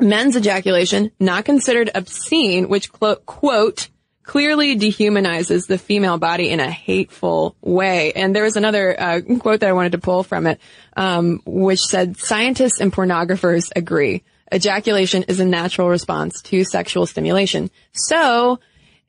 [0.00, 3.88] men's ejaculation, not considered obscene, which, quote,
[4.22, 8.12] clearly dehumanizes the female body in a hateful way.
[8.12, 10.60] And there was another uh, quote that I wanted to pull from it,
[10.96, 14.22] um, which said, scientists and pornographers agree
[14.52, 17.70] ejaculation is a natural response to sexual stimulation.
[17.92, 18.60] So,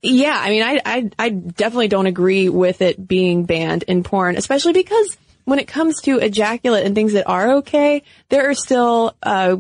[0.01, 4.37] yeah, I mean, I, I, I definitely don't agree with it being banned in porn,
[4.37, 9.15] especially because when it comes to ejaculate and things that are okay, there are still,
[9.23, 9.55] uh,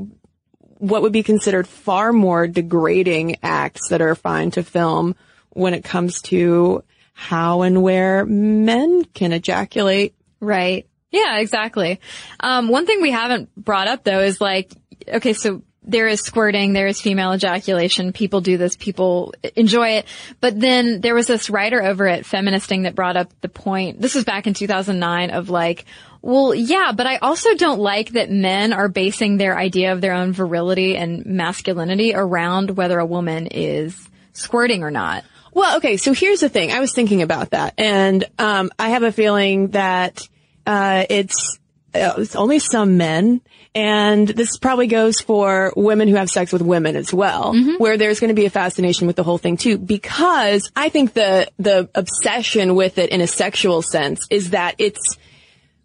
[0.79, 5.15] what would be considered far more degrading acts that are fine to film
[5.49, 10.13] when it comes to how and where men can ejaculate.
[10.39, 10.87] Right.
[11.09, 11.99] Yeah, exactly.
[12.39, 14.71] Um, one thing we haven't brought up though is like,
[15.07, 18.11] okay, so there is squirting, there is female ejaculation.
[18.11, 20.05] People do this, people enjoy it.
[20.41, 24.01] But then there was this writer over at Feministing that brought up the point.
[24.01, 25.85] This was back in 2009 of like,
[26.21, 30.13] well, yeah, but I also don't like that men are basing their idea of their
[30.13, 35.23] own virility and masculinity around whether a woman is squirting or not.
[35.53, 36.71] Well, okay, so here's the thing.
[36.71, 40.27] I was thinking about that, and um, I have a feeling that
[40.67, 41.57] uh, it's
[41.95, 43.41] uh, it's only some men,
[43.77, 48.19] and this probably goes for women who have sex with women as well, where there's
[48.19, 51.87] going to be a fascination with the whole thing too, because I think the the
[51.93, 55.17] obsession with it in a sexual sense is that it's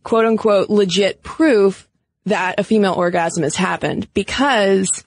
[0.05, 1.87] quote unquote legit proof
[2.25, 5.05] that a female orgasm has happened because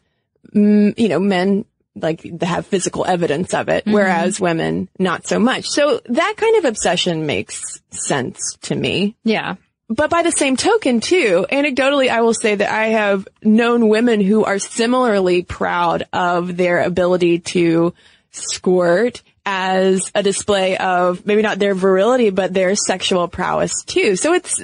[0.54, 1.66] mm, you know men
[1.96, 5.66] like have physical evidence of it, whereas women not so much.
[5.66, 9.16] So that kind of obsession makes sense to me.
[9.24, 9.56] Yeah.
[9.88, 14.20] But by the same token, too, anecdotally, I will say that I have known women
[14.20, 17.94] who are similarly proud of their ability to
[18.32, 24.16] squirt as a display of maybe not their virility, but their sexual prowess too.
[24.16, 24.60] So it's,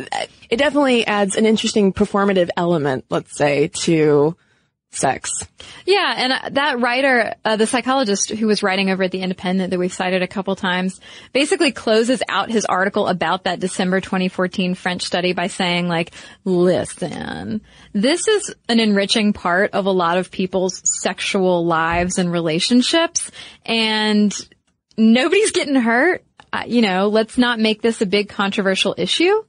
[0.50, 4.36] it definitely adds an interesting performative element, let's say, to
[4.92, 5.48] sex.
[5.86, 9.72] Yeah, and uh, that writer, uh, the psychologist who was writing over at the Independent
[9.72, 11.00] that we've cited a couple times,
[11.32, 16.12] basically closes out his article about that December 2014 French study by saying like,
[16.44, 17.62] listen,
[17.94, 23.32] this is an enriching part of a lot of people's sexual lives and relationships
[23.66, 24.34] and
[24.98, 26.24] nobody's getting hurt.
[26.52, 29.44] Uh, you know, let's not make this a big controversial issue.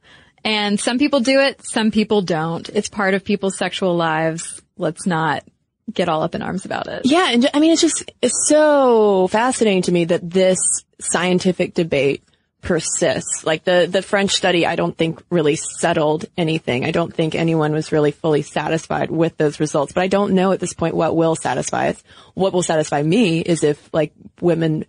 [0.45, 2.68] And some people do it, some people don't.
[2.68, 4.62] It's part of people's sexual lives.
[4.83, 5.45] Let's not
[5.93, 7.03] get all up in arms about it.
[7.05, 10.59] Yeah, and I mean, it's just it's so fascinating to me that this
[11.01, 12.22] scientific debate
[12.62, 13.45] persists.
[13.45, 16.85] Like the the French study, I don't think really settled anything.
[16.85, 19.93] I don't think anyone was really fully satisfied with those results.
[19.93, 22.03] But I don't know at this point what will satisfy us.
[22.35, 24.87] What will satisfy me is if like women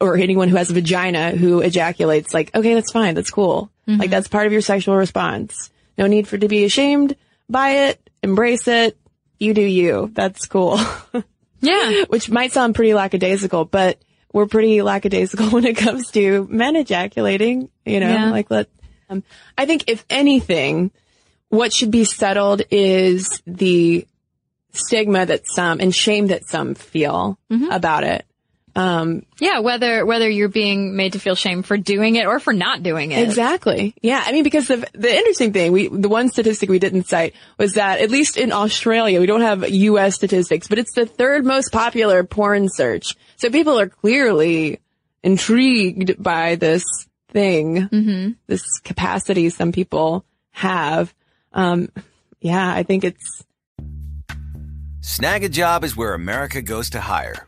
[0.00, 3.70] or anyone who has a vagina who ejaculates, like, okay, that's fine, that's cool.
[3.86, 4.00] Mm-hmm.
[4.00, 5.70] Like that's part of your sexual response.
[5.96, 7.16] No need for to be ashamed
[7.48, 8.07] by it.
[8.22, 8.96] Embrace it.
[9.38, 10.10] You do you.
[10.14, 10.78] That's cool.
[11.60, 12.04] Yeah.
[12.08, 13.98] which might sound pretty lackadaisical, but
[14.32, 18.30] we're pretty lackadaisical when it comes to men ejaculating, you know, Yeah.
[18.30, 18.68] like let,
[19.10, 19.24] um,
[19.56, 20.92] I think if anything,
[21.48, 24.06] what should be settled is the
[24.72, 27.40] stigma that some and shame that some feel
[27.72, 28.24] about it.
[28.78, 32.52] Um, Yeah, whether whether you're being made to feel shame for doing it or for
[32.52, 33.22] not doing it.
[33.24, 33.94] Exactly.
[34.02, 34.22] Yeah.
[34.24, 37.74] I mean, because the the interesting thing, we the one statistic we didn't cite was
[37.74, 40.14] that at least in Australia, we don't have U.S.
[40.14, 43.16] statistics, but it's the third most popular porn search.
[43.36, 44.80] So people are clearly
[45.24, 46.84] intrigued by this
[47.32, 51.12] thing, this capacity some people have.
[51.52, 51.88] Um,
[52.40, 53.44] yeah, I think it's
[55.00, 57.47] Snagajob is where America goes to hire,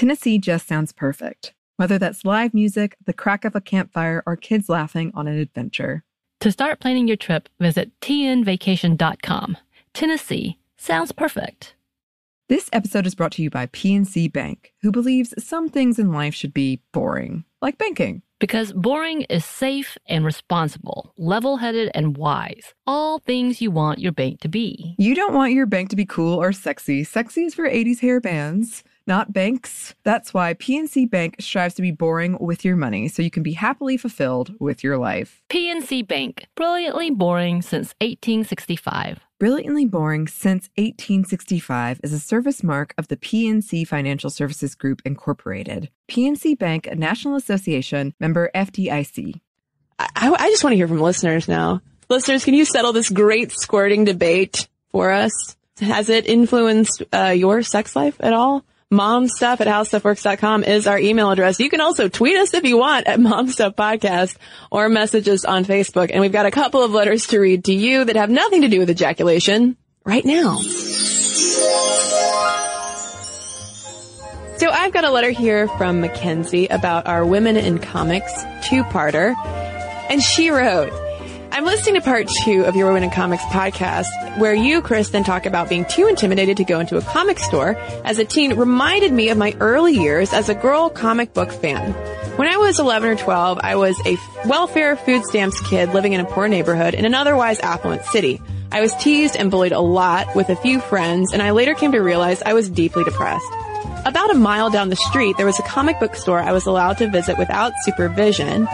[0.00, 4.70] Tennessee just sounds perfect, whether that's live music, the crack of a campfire, or kids
[4.70, 6.04] laughing on an adventure.
[6.40, 9.58] To start planning your trip, visit tnvacation.com.
[9.92, 11.74] Tennessee sounds perfect.
[12.48, 16.34] This episode is brought to you by PNC Bank, who believes some things in life
[16.34, 18.22] should be boring, like banking.
[18.38, 22.72] Because boring is safe and responsible, level headed and wise.
[22.86, 24.94] All things you want your bank to be.
[24.96, 27.04] You don't want your bank to be cool or sexy.
[27.04, 29.94] Sexy is for 80s hair bands, not banks.
[30.04, 33.52] That's why PNC Bank strives to be boring with your money so you can be
[33.52, 35.42] happily fulfilled with your life.
[35.48, 39.20] PNC Bank, brilliantly boring since 1865.
[39.40, 45.88] Brilliantly Boring Since 1865 is a service mark of the PNC Financial Services Group, Incorporated.
[46.10, 49.40] PNC Bank, a National Association member FDIC.
[49.98, 51.80] I, I just want to hear from listeners now.
[52.10, 55.56] Listeners, can you settle this great squirting debate for us?
[55.80, 58.62] Has it influenced uh, your sex life at all?
[58.92, 61.60] Momstuff at howstuffworks.com is our email address.
[61.60, 64.36] You can also tweet us if you want at Momstuff Podcast
[64.68, 66.10] or message us on Facebook.
[66.10, 68.68] And we've got a couple of letters to read to you that have nothing to
[68.68, 70.58] do with ejaculation right now.
[74.58, 78.32] So I've got a letter here from Mackenzie about our Women in Comics
[78.64, 79.36] two-parter.
[80.10, 80.92] And she wrote,
[81.52, 85.24] I'm listening to part two of your Women in Comics podcast, where you, Chris, then
[85.24, 89.12] talk about being too intimidated to go into a comic store as a teen reminded
[89.12, 91.92] me of my early years as a girl comic book fan.
[92.36, 96.20] When I was 11 or 12, I was a welfare food stamps kid living in
[96.20, 98.40] a poor neighborhood in an otherwise affluent city.
[98.70, 101.92] I was teased and bullied a lot with a few friends, and I later came
[101.92, 103.52] to realize I was deeply depressed.
[104.06, 106.98] About a mile down the street, there was a comic book store I was allowed
[106.98, 108.66] to visit without supervision.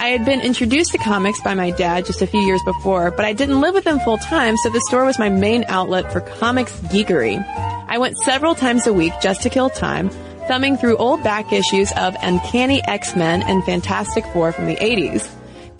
[0.00, 3.26] I had been introduced to comics by my dad just a few years before, but
[3.26, 6.22] I didn't live with him full time, so the store was my main outlet for
[6.22, 7.36] comics geekery.
[7.86, 10.08] I went several times a week just to kill time,
[10.48, 15.28] thumbing through old back issues of Uncanny X-Men and Fantastic Four from the 80s.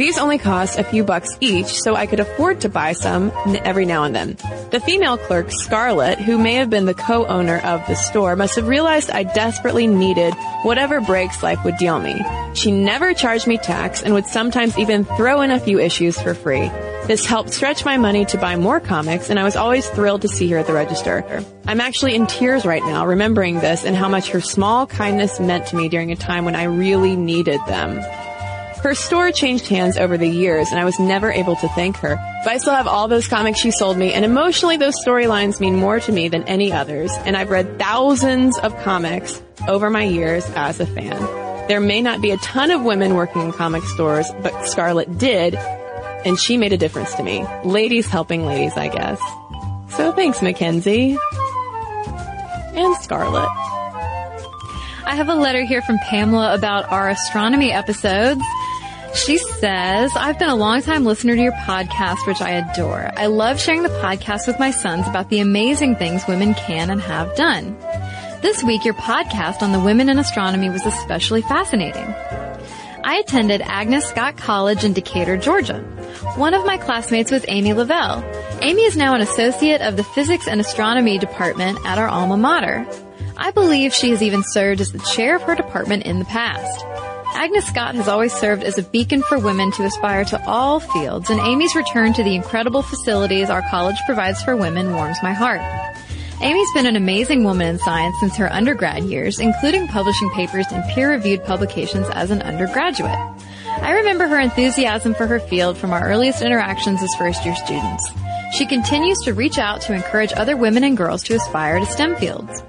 [0.00, 3.30] These only cost a few bucks each, so I could afford to buy some
[3.66, 4.38] every now and then.
[4.70, 8.66] The female clerk, Scarlett, who may have been the co-owner of the store, must have
[8.66, 10.32] realized I desperately needed
[10.62, 12.18] whatever breaks life would deal me.
[12.54, 16.32] She never charged me tax and would sometimes even throw in a few issues for
[16.32, 16.70] free.
[17.06, 20.28] This helped stretch my money to buy more comics, and I was always thrilled to
[20.28, 21.44] see her at the register.
[21.66, 25.66] I'm actually in tears right now remembering this and how much her small kindness meant
[25.66, 28.00] to me during a time when I really needed them.
[28.82, 32.16] Her store changed hands over the years, and I was never able to thank her.
[32.44, 35.76] But I still have all those comics she sold me, and emotionally, those storylines mean
[35.76, 37.12] more to me than any others.
[37.26, 41.20] And I've read thousands of comics over my years as a fan.
[41.68, 45.54] There may not be a ton of women working in comic stores, but Scarlett did,
[45.54, 47.46] and she made a difference to me.
[47.64, 49.20] Ladies helping ladies, I guess.
[49.90, 51.18] So thanks, Mackenzie.
[52.74, 53.48] And Scarlett.
[55.04, 58.40] I have a letter here from Pamela about our astronomy episodes.
[59.14, 63.10] She says, I've been a long time listener to your podcast, which I adore.
[63.16, 67.00] I love sharing the podcast with my sons about the amazing things women can and
[67.00, 67.76] have done.
[68.40, 72.06] This week, your podcast on the women in astronomy was especially fascinating.
[73.02, 75.80] I attended Agnes Scott College in Decatur, Georgia.
[76.36, 78.22] One of my classmates was Amy Lovell.
[78.62, 82.86] Amy is now an associate of the physics and astronomy department at our alma mater.
[83.36, 86.84] I believe she has even served as the chair of her department in the past.
[87.34, 91.30] Agnes Scott has always served as a beacon for women to aspire to all fields,
[91.30, 95.60] and Amy's return to the incredible facilities our college provides for women warms my heart.
[96.42, 100.82] Amy's been an amazing woman in science since her undergrad years, including publishing papers in
[100.94, 103.18] peer-reviewed publications as an undergraduate.
[103.66, 108.10] I remember her enthusiasm for her field from our earliest interactions as first-year students.
[108.52, 112.16] She continues to reach out to encourage other women and girls to aspire to STEM
[112.16, 112.62] fields.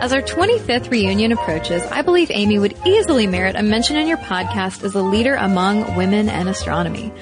[0.00, 4.18] As our 25th reunion approaches, I believe Amy would easily merit a mention in your
[4.18, 7.12] podcast as a leader among women and astronomy.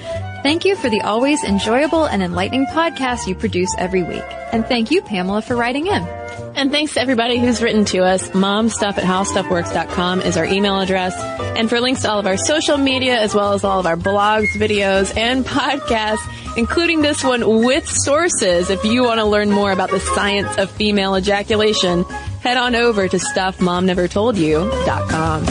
[0.43, 4.25] Thank you for the always enjoyable and enlightening podcast you produce every week.
[4.51, 6.22] And thank you, Pamela, for writing in.
[6.55, 8.29] And thanks to everybody who's written to us.
[8.29, 11.13] Momstuff at howstuffworks.com is our email address.
[11.57, 13.97] And for links to all of our social media, as well as all of our
[13.97, 16.21] blogs, videos, and podcasts,
[16.57, 20.69] including this one with sources, if you want to learn more about the science of
[20.69, 22.03] female ejaculation,
[22.41, 25.45] head on over to stuffmomnevertoldyou.com.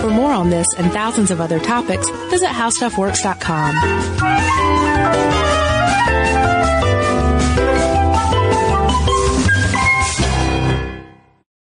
[0.00, 4.76] For more on this and thousands of other topics, visit howstuffworks.com.